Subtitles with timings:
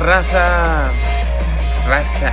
[0.00, 0.92] ¿Qué pedo, raza?
[1.86, 2.32] Raza.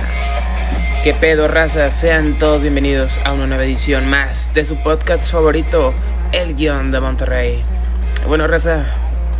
[1.04, 1.90] ¿Qué pedo, raza?
[1.90, 5.92] Sean todos bienvenidos a una nueva edición más de su podcast favorito,
[6.32, 7.62] El Guión de Monterrey.
[8.26, 8.86] Bueno, raza,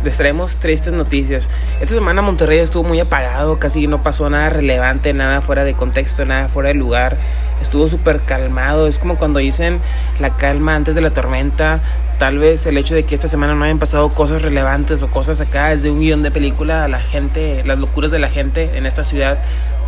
[0.03, 1.49] les traemos tristes noticias.
[1.81, 6.23] Esta semana Monterrey estuvo muy apagado, casi no pasó nada relevante, nada fuera de contexto,
[6.23, 7.17] nada fuera de lugar.
[7.63, 9.81] Estuvo súper calmado, es como cuando dicen
[10.19, 11.79] la calma antes de la tormenta.
[12.19, 15.39] Tal vez el hecho de que esta semana no hayan pasado cosas relevantes o cosas
[15.39, 19.05] acá desde un guion de película, la gente, las locuras de la gente en esta
[19.05, 19.39] ciudad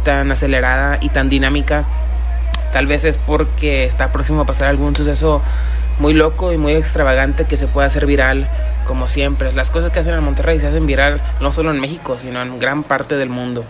[0.05, 1.83] tan acelerada y tan dinámica.
[2.71, 5.41] Tal vez es porque está próximo a pasar algún suceso
[5.99, 8.47] muy loco y muy extravagante que se pueda hacer viral
[8.87, 9.51] como siempre.
[9.51, 12.59] Las cosas que hacen en Monterrey se hacen viral no solo en México, sino en
[12.59, 13.65] gran parte del mundo.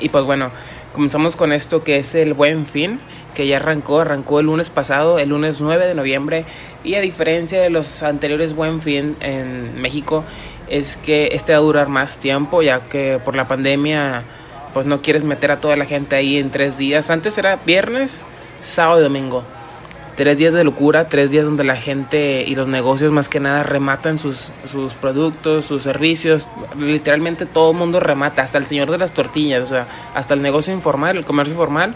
[0.00, 0.50] Y pues bueno,
[0.92, 2.98] comenzamos con esto que es el Buen Fin,
[3.34, 6.44] que ya arrancó, arrancó el lunes pasado, el lunes 9 de noviembre.
[6.82, 10.24] Y a diferencia de los anteriores Buen Fin en México,
[10.68, 14.22] es que este va a durar más tiempo, ya que por la pandemia
[14.72, 17.10] pues no quieres meter a toda la gente ahí en tres días.
[17.10, 18.24] Antes era viernes,
[18.60, 19.44] sábado y domingo
[20.16, 23.62] tres días de locura, tres días donde la gente y los negocios más que nada
[23.62, 26.48] rematan sus, sus productos, sus servicios,
[26.78, 30.42] literalmente todo el mundo remata, hasta el señor de las tortillas, o sea, hasta el
[30.42, 31.94] negocio informal, el comercio informal,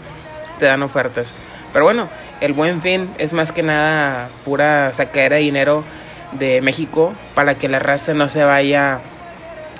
[0.59, 1.33] te dan ofertas.
[1.73, 2.09] Pero bueno,
[2.41, 5.83] el buen fin es más que nada pura sacar de dinero
[6.33, 8.99] de México para que la raza no se vaya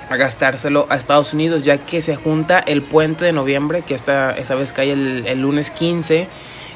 [0.08, 4.32] a gastárselo a Estados Unidos, ya que se junta el puente de noviembre, que esta,
[4.36, 6.26] esta vez cae el, el lunes 15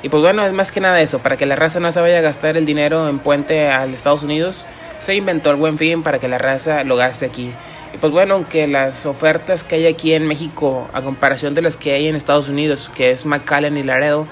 [0.04, 2.18] y pues bueno, es más que nada eso, para que la raza no se vaya
[2.18, 4.66] a gastar el dinero en puente al Estados Unidos,
[4.98, 7.54] se inventó el buen fin para que la raza lo gaste aquí.
[7.94, 11.76] Y pues bueno, aunque las ofertas que hay aquí en México, a comparación de las
[11.76, 14.26] que hay en Estados Unidos, que es McAllen y Laredo,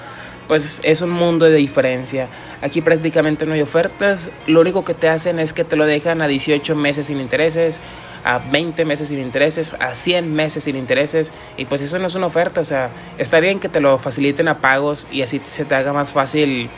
[0.49, 2.27] pues es un mundo de diferencia.
[2.61, 6.21] Aquí prácticamente no hay ofertas, lo único que te hacen es que te lo dejan
[6.21, 7.79] a 18 meses sin intereses,
[8.25, 12.15] a 20 meses sin intereses, a 100 meses sin intereses, y pues eso no es
[12.15, 15.63] una oferta, o sea, está bien que te lo faciliten a pagos y así se
[15.63, 16.69] te haga más fácil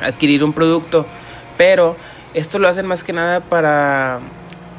[0.00, 1.04] adquirir un producto,
[1.56, 1.96] pero
[2.32, 4.20] esto lo hacen más que nada para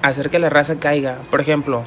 [0.10, 1.18] hacer que la raza caiga.
[1.30, 1.84] Por ejemplo,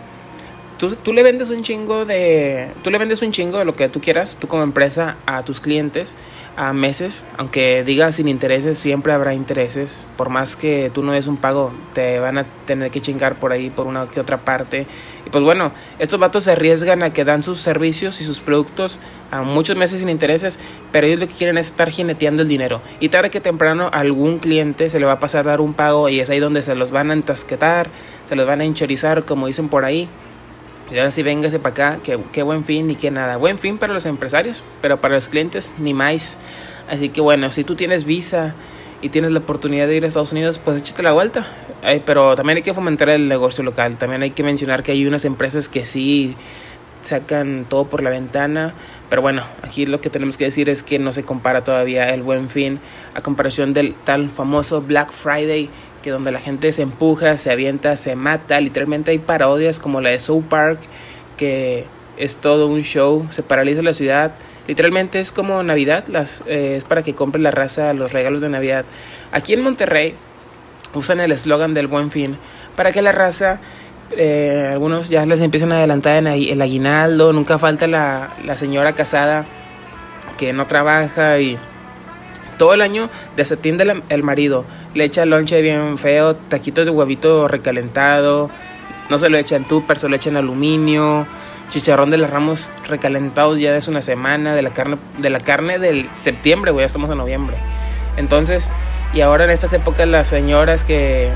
[0.81, 2.71] tú, tú le vendes un chingo de.
[2.83, 5.61] Tú le vendes un chingo de lo que tú quieras, tú como empresa, a tus
[5.61, 6.17] clientes
[6.57, 10.05] a meses, aunque diga sin intereses, siempre habrá intereses.
[10.17, 13.53] Por más que tú no des un pago, te van a tener que chingar por
[13.53, 14.87] ahí, por una que otra parte.
[15.25, 18.99] Y pues bueno, estos vatos se arriesgan a que dan sus servicios y sus productos
[19.31, 20.59] a muchos meses sin intereses,
[20.93, 22.83] pero ellos lo que quieren es estar jineteando el dinero.
[22.99, 26.09] Y tarde que temprano algún cliente se le va a pasar a dar un pago
[26.09, 27.89] y es ahí donde se los van a entasquetar,
[28.25, 30.09] se los van a hinchorizar, como dicen por ahí.
[30.91, 33.37] Y ahora sí, véngase para acá, que, qué buen fin ni qué nada.
[33.37, 36.37] Buen fin para los empresarios, pero para los clientes ni más.
[36.89, 38.55] Así que bueno, si tú tienes visa
[39.01, 41.47] y tienes la oportunidad de ir a Estados Unidos, pues échate la vuelta.
[42.05, 43.99] pero también hay que fomentar el negocio local.
[43.99, 46.35] También hay que mencionar que hay unas empresas que sí
[47.03, 48.75] sacan todo por la ventana.
[49.09, 52.23] Pero bueno, aquí lo que tenemos que decir es que no se compara todavía el
[52.23, 52.81] buen fin
[53.15, 55.71] a comparación del tal famoso Black Friday
[56.03, 60.11] que donde la gente se empuja, se avienta, se mata, literalmente hay parodias como la
[60.11, 60.81] de South Park,
[61.37, 64.35] que es todo un show, se paraliza la ciudad,
[64.67, 68.49] literalmente es como Navidad, las, eh, es para que compre la raza los regalos de
[68.49, 68.85] Navidad.
[69.33, 70.15] Aquí en Monterrey
[70.95, 72.37] usan el eslogan del buen fin
[72.77, 73.61] para que la raza,
[74.17, 79.47] eh, algunos ya les empiezan a adelantar el aguinaldo, nunca falta la, la señora casada
[80.37, 81.59] que no trabaja y
[82.57, 84.65] todo el año desatiende el marido.
[84.95, 88.51] Le echa lonche bien feo, taquitos de huevito recalentado.
[89.09, 91.27] No se lo echa en tupper, se lo echa en aluminio.
[91.69, 94.55] Chicharrón de los ramos recalentados ya de una semana.
[94.55, 97.57] De la carne, de la carne del septiembre, güey, ya estamos en noviembre.
[98.17, 98.69] Entonces,
[99.15, 101.31] y ahora en estas épocas las señoras que,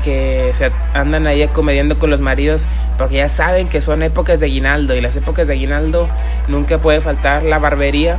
[0.00, 2.66] que se andan ahí comediando con los maridos
[2.98, 6.08] porque ya saben que son épocas de aguinaldo y las épocas de aguinaldo
[6.48, 8.18] nunca puede faltar la barbería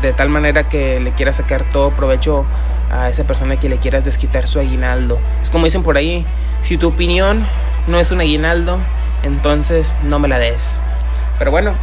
[0.00, 2.46] de tal manera que le quieras sacar todo provecho
[2.90, 5.18] a esa persona que le quieras desquitar su aguinaldo.
[5.42, 6.24] Es como dicen por ahí,
[6.62, 7.46] si tu opinión
[7.86, 8.78] no es un aguinaldo,
[9.22, 10.80] entonces no me la des.
[11.38, 11.74] Pero bueno,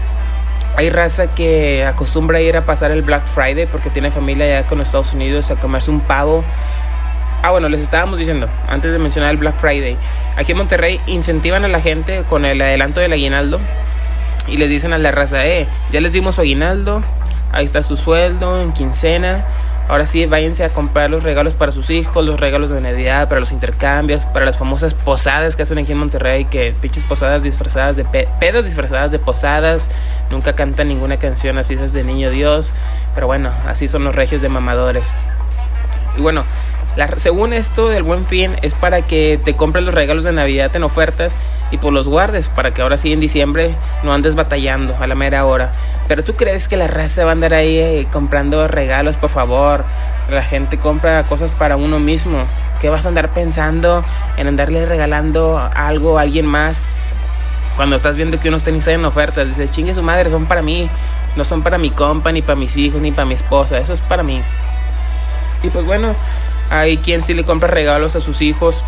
[0.75, 4.81] hay raza que acostumbra ir a pasar el Black Friday porque tiene familia allá con
[4.81, 6.43] Estados Unidos a comerse un pavo.
[7.41, 9.97] Ah, bueno, les estábamos diciendo, antes de mencionar el Black Friday,
[10.35, 13.59] aquí en Monterrey incentivan a la gente con el adelanto del aguinaldo
[14.47, 17.01] y les dicen a la raza, eh, ya les dimos aguinaldo,
[17.51, 19.43] Ahí está su sueldo en quincena.
[19.87, 23.39] Ahora sí, váyanse a comprar los regalos para sus hijos, los regalos de Navidad, para
[23.39, 27.95] los intercambios, para las famosas posadas que hacen aquí en Monterrey, que pinches posadas disfrazadas
[27.95, 29.89] de pedas disfrazadas de posadas.
[30.29, 32.71] Nunca cantan ninguna canción así desde Niño Dios.
[33.15, 35.11] Pero bueno, así son los regios de mamadores.
[36.15, 36.43] Y bueno,
[36.95, 40.75] la, según esto del buen fin es para que te compres los regalos de Navidad
[40.75, 41.35] en ofertas
[41.71, 45.15] y pues los guardes para que ahora sí en diciembre no andes batallando a la
[45.15, 45.71] mera hora.
[46.07, 49.85] Pero tú crees que la raza va a andar ahí eh, comprando regalos, por favor.
[50.29, 52.43] La gente compra cosas para uno mismo.
[52.81, 54.03] ¿Qué vas a andar pensando
[54.37, 56.87] en andarle regalando algo a alguien más?
[57.75, 60.63] Cuando estás viendo que unos tenis están en ofertas, dices, chingue su madre, son para
[60.63, 60.89] mí.
[61.35, 63.77] No son para mi compa, ni para mis hijos, ni para mi esposa.
[63.77, 64.41] Eso es para mí.
[65.61, 66.15] Y pues bueno,
[66.69, 68.83] hay quien sí le compra regalos a sus hijos,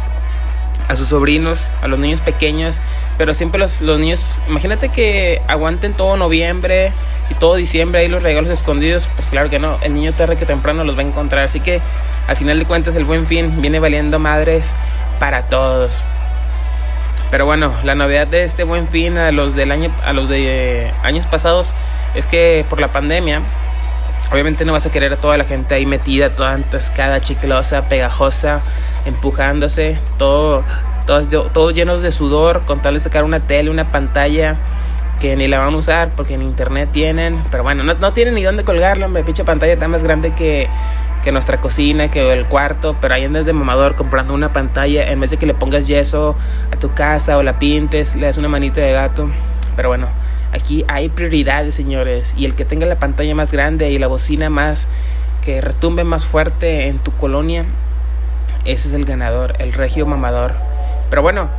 [0.88, 2.76] a sus sobrinos, a los niños pequeños.
[3.18, 6.92] Pero siempre los, niños, imagínate que aguanten todo noviembre
[7.30, 9.08] y todo diciembre ahí los regalos escondidos.
[9.16, 11.44] Pues claro que no, el niño tarde que temprano los va a encontrar.
[11.44, 11.82] Así que
[12.28, 14.74] al final de cuentas el buen fin viene valiendo madres
[15.20, 16.02] para todos.
[17.30, 20.92] Pero bueno, la novedad de este buen fin a los del año a los de
[21.02, 21.74] años pasados
[22.14, 23.42] es que por la pandemia
[24.32, 28.62] obviamente no vas a querer a toda la gente ahí metida, toda entascada, chiclosa, pegajosa,
[29.06, 30.64] empujándose, todo
[31.06, 34.58] todos, todos llenos de sudor, con tal de sacar una tele, una pantalla
[35.20, 38.44] que ni la van a usar porque en internet tienen, pero bueno, no, tienen ni
[38.44, 40.68] dónde colgarlo, hombre, pinche pantalla está más grande que,
[41.24, 45.20] que nuestra cocina, que el cuarto, pero ahí andas de mamador comprando una pantalla en
[45.20, 46.36] vez de que le pongas yeso
[46.72, 49.30] a tu casa o la pintes, le das una manita de gato.
[49.76, 50.08] Pero bueno,
[50.52, 54.50] aquí hay prioridades, señores, y el que tenga la pantalla más grande y la bocina
[54.50, 54.88] más
[55.44, 57.66] que retumbe más fuerte en tu colonia,
[58.66, 60.54] ese es el ganador, el regio mamador.
[61.10, 61.50] Pero bueno,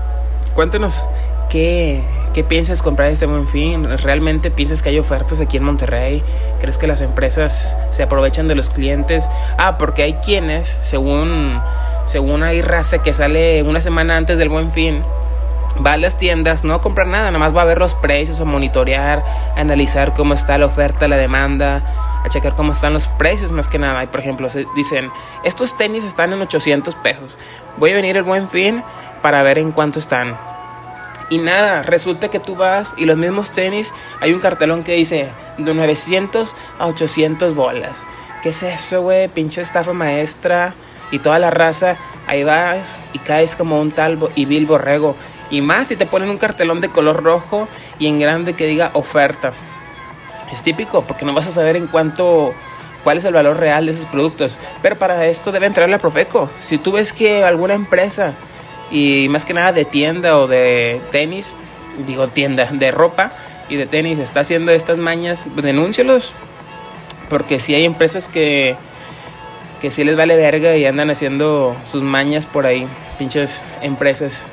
[0.55, 1.05] cuéntenos
[1.51, 2.03] qué
[2.33, 3.87] ¿Qué piensas comprar este buen fin?
[3.99, 6.23] ¿Realmente piensas que hay ofertas aquí en Monterrey?
[6.61, 9.29] ¿Crees que las empresas se aprovechan de los clientes?
[9.59, 11.61] Ah, porque hay quienes, según,
[12.07, 15.03] según hay raza que sale una semana antes del buen fin,
[15.85, 18.41] va a las tiendas, no a comprar nada, nada más va a ver los precios,
[18.41, 19.25] a monitorear,
[19.57, 23.69] a analizar cómo está la oferta, la demanda, a checar cómo están los precios más
[23.69, 24.03] que nada.
[24.05, 25.11] Y por ejemplo, se dicen,
[25.45, 27.39] estos tenis están en 800 pesos.
[27.79, 28.83] Voy a venir el buen fin
[29.23, 30.37] para ver en cuánto están
[31.33, 35.31] y nada, resulta que tú vas y los mismos tenis, hay un cartelón que dice
[35.57, 38.07] de 900 a 800 bolas.
[38.43, 39.29] ¿Qué es eso, güey?
[39.29, 40.75] Pinche estafa maestra
[41.11, 41.97] y toda la raza.
[42.27, 45.17] Ahí vas y caes como un tal y vil borrego.
[45.53, 47.69] Y más si te ponen un cartelón de color rojo
[47.99, 49.53] y en grande que diga oferta.
[50.51, 52.55] Es típico porque no vas a saber en cuánto
[53.05, 54.59] cuál es el valor real de esos productos.
[54.81, 56.51] Pero para esto debe entrar la Profeco.
[56.59, 58.33] Si tú ves que alguna empresa
[58.91, 61.53] y más que nada de tienda o de tenis,
[62.07, 63.33] digo tienda, de ropa
[63.69, 66.33] y de tenis está haciendo estas mañas, denúncielos,
[67.29, 68.75] porque si hay empresas que,
[69.83, 72.89] que sí les vale verga y andan haciendo sus mañas por ahí,
[73.19, 74.47] pinches empresas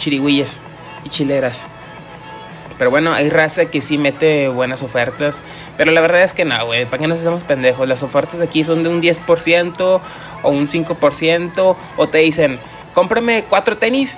[0.00, 0.58] chirigüillas
[1.04, 1.66] y chileras.
[2.80, 5.42] Pero bueno, hay raza que sí mete buenas ofertas.
[5.76, 6.86] Pero la verdad es que no, güey.
[6.86, 7.86] ¿Para qué nos estamos pendejos?
[7.86, 10.00] Las ofertas aquí son de un 10%
[10.42, 11.76] o un 5%.
[11.98, 12.58] O te dicen,
[12.94, 14.16] cómprame cuatro tenis,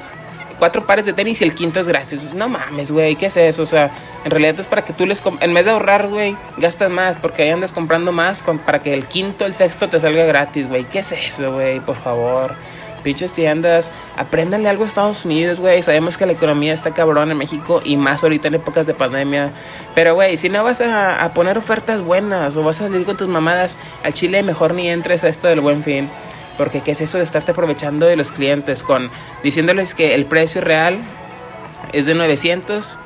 [0.61, 2.35] cuatro pares de tenis y el quinto es gratis.
[2.35, 3.65] No mames, güey, ¿qué es eso?
[3.65, 3.91] O sea,
[4.25, 5.21] en realidad es para que tú les...
[5.41, 9.07] En vez de ahorrar, güey, gastas más porque ahí andas comprando más para que el
[9.07, 10.85] quinto, el sexto te salga gratis, güey.
[10.85, 11.81] ¿Qué es eso, güey?
[11.81, 12.55] Por favor.
[13.03, 15.83] Pinches tiendas, apréndanle algo a Estados Unidos, güey.
[15.83, 19.53] Sabemos que la economía está cabrón en México y más ahorita en épocas de pandemia.
[19.95, 23.29] Pero, güey, si no vas a, poner ofertas buenas o vas a salir con tus
[23.29, 26.09] mamadas al Chile, mejor ni entres a esto del buen fin.
[26.57, 29.11] Porque qué es eso de estarte aprovechando de los clientes con
[29.43, 30.99] diciéndoles que el precio real
[31.93, 32.99] es de 900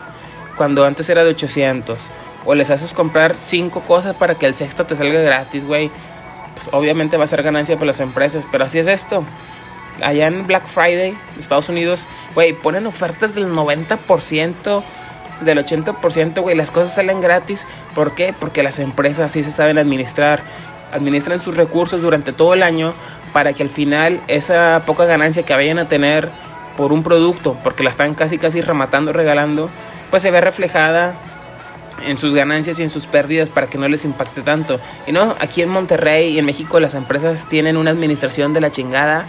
[0.57, 1.99] cuando antes era de 800.
[2.45, 5.91] O les haces comprar cinco cosas para que el sexto te salga gratis, güey.
[6.55, 9.25] Pues obviamente va a ser ganancia para las empresas, pero así es esto.
[10.03, 14.83] Allá en Black Friday, Estados Unidos, güey, ponen ofertas del 90%,
[15.41, 17.67] del 80%, güey, las cosas salen gratis.
[17.95, 18.35] ¿Por qué?
[18.39, 20.43] Porque las empresas sí se saben administrar.
[20.93, 22.95] Administran sus recursos durante todo el año
[23.33, 26.31] para que al final esa poca ganancia que vayan a tener
[26.77, 29.71] por un producto, porque la están casi casi rematando, regalando,
[30.11, 31.15] pues se ve reflejada
[32.05, 34.79] en sus ganancias y en sus pérdidas para que no les impacte tanto.
[35.07, 38.71] Y no, aquí en Monterrey y en México las empresas tienen una administración de la
[38.71, 39.25] chingada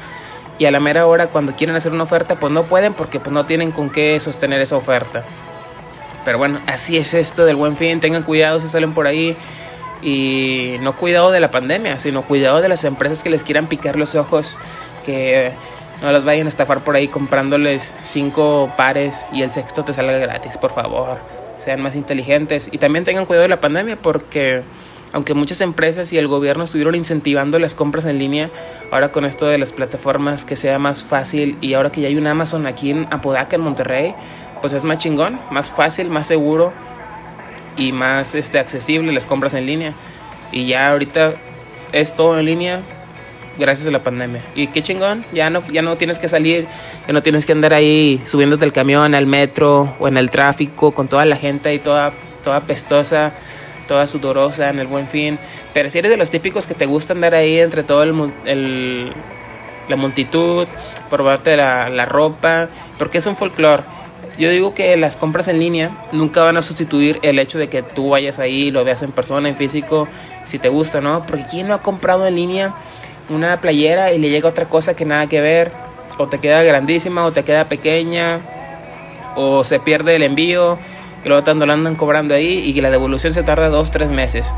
[0.60, 3.32] y a la mera hora cuando quieren hacer una oferta pues no pueden porque pues
[3.32, 5.24] no tienen con qué sostener esa oferta.
[6.26, 9.36] Pero bueno, así es esto del buen fin, tengan cuidado si salen por ahí
[10.02, 13.96] y no cuidado de la pandemia, sino cuidado de las empresas que les quieran picar
[13.96, 14.58] los ojos,
[15.06, 15.52] que
[16.02, 20.18] no las vayan a estafar por ahí comprándoles cinco pares y el sexto te salga
[20.18, 21.18] gratis, por favor.
[21.58, 24.64] Sean más inteligentes y también tengan cuidado de la pandemia porque
[25.14, 28.50] aunque muchas empresas y el gobierno estuvieron incentivando las compras en línea,
[28.92, 32.18] ahora con esto de las plataformas que sea más fácil y ahora que ya hay
[32.18, 34.16] un Amazon aquí en Apodaca, en Monterrey,
[34.62, 36.74] pues es más chingón, más fácil, más seguro
[37.78, 39.94] y más este, accesible las compras en línea.
[40.52, 41.34] Y ya ahorita
[41.92, 42.82] es todo en línea.
[43.58, 44.42] gracias a la pandemia.
[44.56, 46.68] Y qué chingón, ya no, ya no tienes que salir,
[47.08, 50.92] ya no tienes que andar ahí subiéndote el camión, al metro o en el tráfico
[50.92, 52.12] con toda la gente ahí toda,
[52.44, 53.34] toda pestosa,
[53.88, 55.40] toda sudorosa en el buen fin.
[55.74, 59.14] Pero si eres de los típicos que te gusta andar ahí entre todo el, el
[59.88, 60.68] la multitud,
[61.10, 63.84] probarte la, la ropa, porque es un folclore.
[64.38, 67.82] Yo digo que las compras en línea nunca van a sustituir el hecho de que
[67.82, 70.08] tú vayas ahí, lo veas en persona, en físico,
[70.46, 71.26] si te gusta, ¿no?
[71.26, 72.76] Porque ¿quién no ha comprado en línea
[73.30, 75.72] una playera y le llega otra cosa que nada que ver?
[76.20, 78.42] O te queda grandísima, o te queda pequeña,
[79.36, 80.78] o se pierde el envío,
[81.28, 84.54] y luego te andan cobrando ahí y que la devolución se tarda dos, tres meses.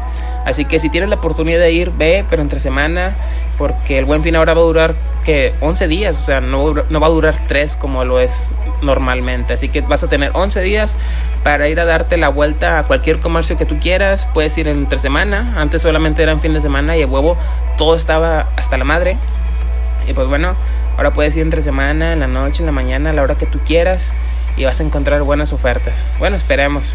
[0.46, 3.16] Así que si tienes la oportunidad de ir, ve, pero entre semana,
[3.58, 4.94] porque el buen fin ahora va a durar
[5.26, 8.52] que 11 días, o sea, no, va a durar 3 como lo es
[8.84, 9.56] normalmente.
[9.56, 10.96] Así que vas a tener 11 días
[11.44, 14.28] para ir a darte la vuelta a cualquier comercio que tú quieras.
[14.32, 17.36] Puedes ir entre semana, antes solamente eran fin de semana y el huevo
[17.80, 19.18] todo estaba hasta la madre.
[20.08, 20.54] Y pues bueno,
[20.98, 23.48] ahora puedes ir entre semana, en la noche, en la mañana, a la hora que
[23.48, 24.14] tú quieras
[24.60, 26.06] y vas a encontrar buenas ofertas.
[26.20, 26.94] Bueno, esperemos.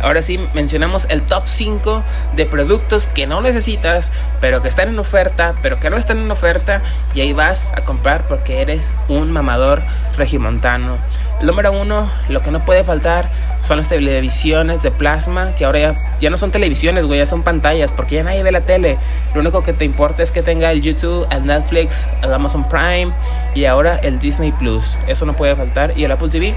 [0.00, 2.02] Ahora sí, mencionamos el top 5
[2.34, 4.10] de productos que no necesitas,
[4.40, 6.80] pero que están en oferta, pero que no están en oferta,
[7.12, 9.82] y ahí vas a comprar porque eres un mamador
[10.16, 10.96] regimontano.
[11.42, 13.28] Número 1, lo que no puede faltar
[13.62, 17.42] son las televisiones de plasma, que ahora ya, ya no son televisiones, güey, ya son
[17.42, 18.98] pantallas, porque ya nadie ve la tele.
[19.34, 23.12] Lo único que te importa es que tenga el YouTube, el Netflix, el Amazon Prime
[23.54, 24.98] y ahora el Disney Plus.
[25.06, 25.92] Eso no puede faltar.
[25.96, 26.54] Y el Apple TV.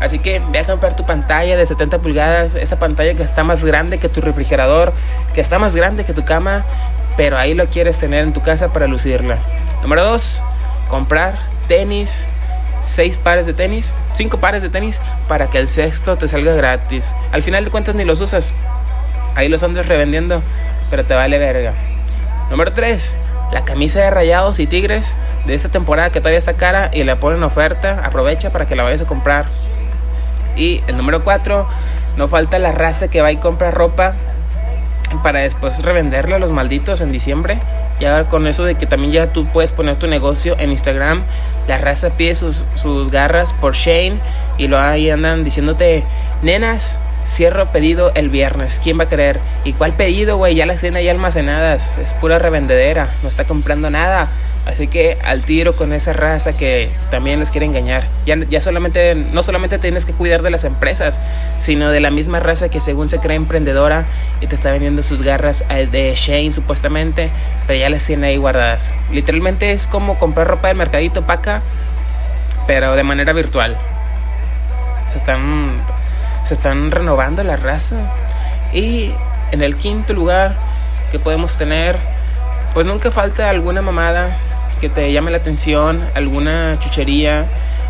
[0.00, 3.64] Así que ve a comprar tu pantalla de 70 pulgadas, esa pantalla que está más
[3.64, 4.92] grande que tu refrigerador,
[5.32, 6.64] que está más grande que tu cama,
[7.16, 9.38] pero ahí lo quieres tener en tu casa para lucirla.
[9.80, 10.42] Número 2,
[10.88, 12.26] comprar tenis,
[12.82, 17.14] 6 pares de tenis, 5 pares de tenis para que el sexto te salga gratis.
[17.32, 18.52] Al final de cuentas ni los usas.
[19.34, 20.42] Ahí los andas revendiendo,
[20.90, 21.74] pero te vale verga.
[22.50, 23.16] Número 3,
[23.50, 27.18] la camisa de rayados y tigres de esta temporada que todavía está cara y la
[27.18, 28.02] ponen en oferta.
[28.04, 29.46] Aprovecha para que la vayas a comprar.
[30.56, 31.66] Y el número 4,
[32.16, 34.14] no falta la raza que va y compra ropa
[35.22, 37.58] para después revenderla a los malditos en diciembre.
[38.00, 41.22] Ya con eso de que también ya tú puedes poner tu negocio en Instagram.
[41.68, 44.18] La raza pide sus, sus garras por Shane
[44.58, 46.04] y lo ahí andan diciéndote,
[46.42, 48.80] nenas, cierro pedido el viernes.
[48.82, 49.40] ¿Quién va a creer?
[49.64, 50.54] ¿Y cuál pedido, güey?
[50.54, 51.96] Ya las tienen ahí almacenadas.
[51.98, 53.10] Es pura revendedera.
[53.22, 54.28] No está comprando nada.
[54.64, 58.06] Así que al tiro con esa raza que también les quiere engañar.
[58.26, 61.20] Ya, ya solamente, no solamente tienes que cuidar de las empresas,
[61.58, 64.04] sino de la misma raza que según se cree emprendedora
[64.40, 67.30] y te está vendiendo sus garras de Shane supuestamente,
[67.66, 68.92] pero ya las tiene ahí guardadas.
[69.10, 71.60] Literalmente es como comprar ropa de mercadito paca,
[72.68, 73.76] pero de manera virtual.
[75.10, 75.72] Se están,
[76.44, 77.96] se están renovando la raza.
[78.72, 79.12] Y
[79.50, 80.56] en el quinto lugar
[81.10, 81.98] que podemos tener,
[82.74, 84.36] pues nunca falta alguna mamada
[84.80, 87.46] que te llame la atención, alguna chuchería,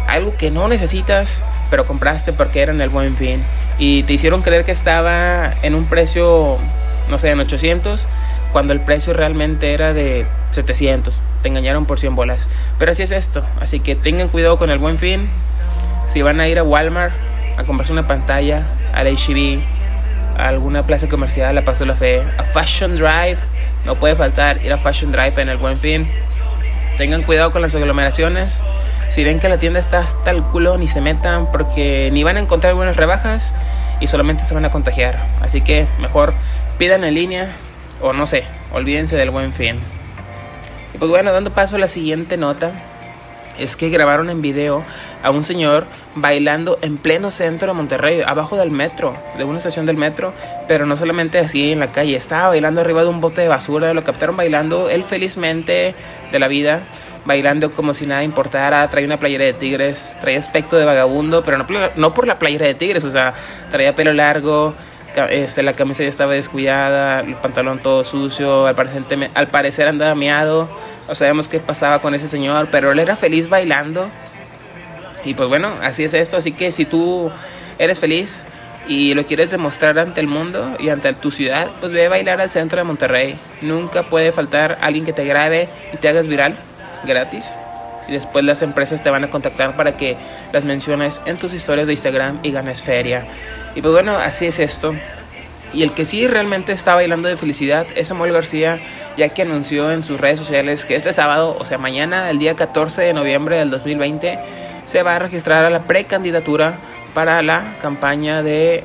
[0.08, 3.42] algo que no necesitas, pero compraste porque era en el buen fin.
[3.78, 6.58] Y te hicieron creer que estaba en un precio,
[7.08, 8.06] no sé, en 800,
[8.52, 11.22] cuando el precio realmente era de 700.
[11.42, 12.46] Te engañaron por 100 bolas.
[12.78, 13.44] Pero así es esto.
[13.60, 15.30] Así que tengan cuidado con el buen fin.
[16.06, 17.14] Si van a ir a Walmart
[17.56, 19.60] a comprarse una pantalla, al HB,
[20.38, 23.38] a alguna plaza comercial, a Paso la Fe, a Fashion Drive,
[23.84, 26.08] no puede faltar ir a Fashion Drive en el buen fin.
[26.98, 28.60] Tengan cuidado con las aglomeraciones.
[29.10, 32.36] Si ven que la tienda está hasta el culo, ni se metan porque ni van
[32.36, 33.54] a encontrar buenas rebajas
[34.00, 35.26] y solamente se van a contagiar.
[35.40, 36.34] Así que mejor
[36.78, 37.50] pidan en línea
[38.00, 39.78] o no sé, olvídense del buen fin.
[40.94, 42.72] Y pues bueno, dando paso a la siguiente nota,
[43.58, 44.84] es que grabaron en video
[45.22, 49.86] a un señor bailando en pleno centro de Monterrey, abajo del metro, de una estación
[49.86, 50.32] del metro,
[50.68, 53.94] pero no solamente así en la calle, estaba bailando arriba de un bote de basura,
[53.94, 55.94] lo captaron bailando él felizmente
[56.30, 56.82] de la vida,
[57.24, 61.64] bailando como si nada importara, traía una playera de tigres, traía aspecto de vagabundo, pero
[61.96, 63.34] no, por la playera de tigres, o sea,
[63.70, 64.74] traía pelo largo,
[65.30, 70.14] este, la camisa ya estaba descuidada, el pantalón todo sucio, al parecer, al parecer andaba
[70.14, 70.68] miado
[71.08, 74.08] no sabemos qué pasaba con ese señor, pero él era feliz bailando.
[75.24, 76.36] Y pues bueno, así es esto.
[76.36, 77.30] Así que si tú
[77.78, 78.44] eres feliz
[78.88, 82.40] y lo quieres demostrar ante el mundo y ante tu ciudad, pues ve a bailar
[82.40, 83.36] al centro de Monterrey.
[83.60, 86.56] Nunca puede faltar alguien que te grabe y te hagas viral
[87.04, 87.56] gratis.
[88.08, 90.16] Y después las empresas te van a contactar para que
[90.52, 93.26] las menciones en tus historias de Instagram y ganes feria.
[93.74, 94.94] Y pues bueno, así es esto.
[95.72, 98.78] Y el que sí realmente está bailando de felicidad es Samuel García,
[99.16, 102.54] ya que anunció en sus redes sociales que este sábado, o sea mañana, el día
[102.54, 104.38] 14 de noviembre del 2020,
[104.84, 106.78] se va a registrar a la precandidatura
[107.14, 108.84] para la campaña de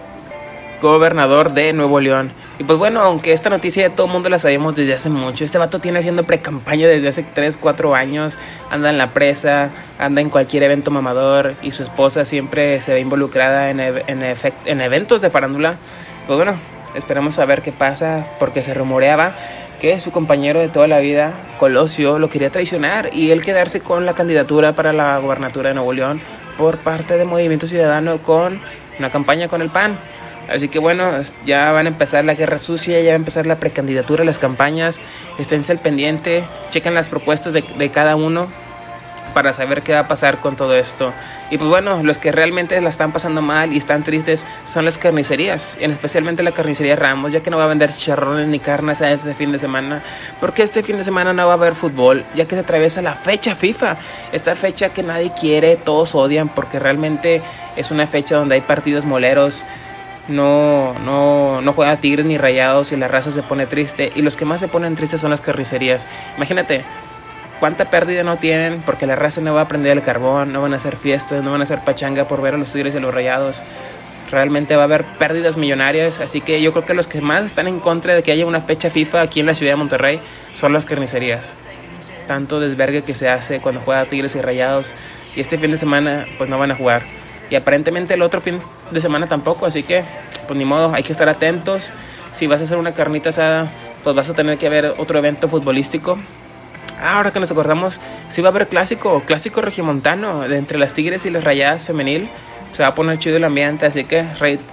[0.81, 2.31] gobernador de Nuevo León.
[2.59, 5.43] Y pues bueno, aunque esta noticia ya todo el mundo la sabíamos desde hace mucho,
[5.45, 8.37] este vato tiene haciendo pre-campaña desde hace 3, 4 años,
[8.69, 9.69] anda en la presa,
[9.99, 15.21] anda en cualquier evento mamador y su esposa siempre se ve involucrada en, en eventos
[15.21, 15.75] de farándula.
[16.25, 16.55] Pues bueno,
[16.95, 19.35] esperamos a ver qué pasa porque se rumoreaba
[19.79, 24.05] que su compañero de toda la vida, Colosio, lo quería traicionar y él quedarse con
[24.05, 26.21] la candidatura para la gobernatura de Nuevo León
[26.57, 28.59] por parte del Movimiento Ciudadano con
[28.97, 29.97] una campaña con el PAN.
[30.49, 31.11] Así que bueno,
[31.45, 34.99] ya van a empezar la guerra sucia, ya va a empezar la precandidatura, las campañas.
[35.37, 38.47] Esténse al pendiente, chequen las propuestas de, de cada uno
[39.37, 41.13] para saber qué va a pasar con todo esto.
[41.51, 44.97] Y pues bueno, los que realmente la están pasando mal y están tristes son las
[44.97, 49.03] carnicerías, en especialmente la carnicería Ramos, ya que no va a vender chicharrones ni carnes
[49.03, 50.01] a este fin de semana,
[50.39, 53.13] porque este fin de semana no va a haber fútbol, ya que se atraviesa la
[53.13, 53.97] fecha FIFA,
[54.31, 57.43] esta fecha que nadie quiere, todos odian, porque realmente
[57.75, 59.63] es una fecha donde hay partidos moleros,
[60.29, 64.11] no, no, no juega Tigres ni Rayados y la raza se pone triste.
[64.15, 66.05] Y los que más se ponen tristes son las carnicerías.
[66.35, 66.83] Imagínate,
[67.59, 70.73] cuánta pérdida no tienen porque la raza no va a prender el carbón, no van
[70.73, 72.99] a hacer fiestas, no van a hacer pachanga por ver a los Tigres y a
[72.99, 73.61] los Rayados.
[74.31, 77.67] Realmente va a haber pérdidas millonarias, así que yo creo que los que más están
[77.67, 80.19] en contra de que haya una fecha FIFA aquí en la ciudad de Monterrey
[80.53, 81.49] son las carnicerías.
[82.27, 84.95] Tanto desvergue que se hace cuando juega Tigres y Rayados
[85.35, 87.03] y este fin de semana pues no van a jugar
[87.49, 88.59] y aparentemente el otro fin
[88.91, 90.03] de semana tampoco, así que
[90.47, 91.91] pues ni modo, hay que estar atentos.
[92.33, 93.71] Si vas a hacer una carnita asada,
[94.03, 96.17] pues vas a tener que ver otro evento futbolístico.
[96.99, 100.93] Ah, ahora que nos acordamos, si va a haber clásico, clásico regimontano de entre las
[100.93, 102.29] Tigres y las Rayadas femenil.
[102.71, 104.25] Se va a poner chido el ambiente, así que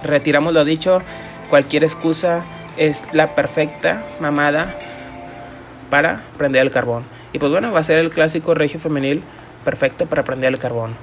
[0.03, 1.03] retiramos lo dicho.
[1.49, 2.43] Cualquier excusa
[2.77, 4.73] es la perfecta mamada
[5.91, 7.03] para prender el carbón.
[7.31, 9.21] Y pues bueno, va a ser el clásico regio femenil
[9.63, 10.95] perfecto para prender el carbón.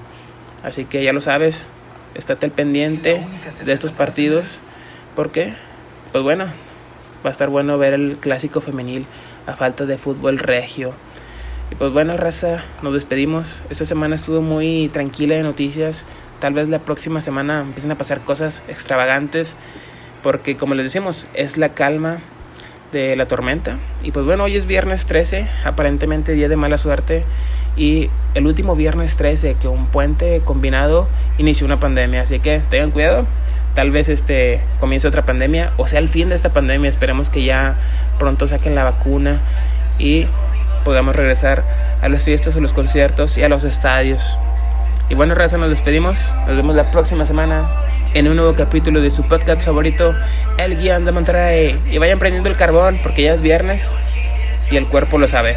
[0.64, 1.68] Así que ya lo sabes,
[2.14, 3.24] estate al pendiente
[3.64, 4.61] de estos partidos.
[5.14, 5.54] porque
[6.11, 6.46] Pues bueno,
[7.24, 9.06] va a estar bueno ver el clásico femenil
[9.46, 10.94] a falta de fútbol regio.
[11.72, 13.62] Y pues bueno, raza, nos despedimos.
[13.70, 16.04] Esta semana estuvo muy tranquila de noticias.
[16.38, 19.56] Tal vez la próxima semana empiecen a pasar cosas extravagantes.
[20.22, 22.18] Porque como les decimos, es la calma
[22.92, 23.78] de la tormenta.
[24.02, 27.24] Y pues bueno, hoy es viernes 13, aparentemente día de mala suerte
[27.74, 31.08] y el último viernes 13 que un puente combinado
[31.38, 33.26] inició una pandemia, así que tengan cuidado.
[33.74, 36.90] Tal vez este comience otra pandemia o sea el fin de esta pandemia.
[36.90, 37.78] Esperemos que ya
[38.18, 39.40] pronto saquen la vacuna
[39.98, 40.26] y
[40.84, 41.64] podamos regresar
[42.00, 44.38] a las fiestas, a los conciertos y a los estadios.
[45.08, 46.18] Y bueno, raza, nos despedimos.
[46.46, 47.68] Nos vemos la próxima semana
[48.14, 50.14] en un nuevo capítulo de su podcast favorito,
[50.58, 51.78] El Guión de Monterrey.
[51.90, 53.90] Y vayan prendiendo el carbón porque ya es viernes
[54.70, 55.56] y el cuerpo lo sabe.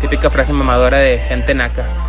[0.00, 2.01] Típica frase mamadora de gente naca.